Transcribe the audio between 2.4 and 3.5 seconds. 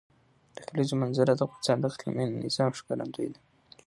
نظام ښکارندوی ده.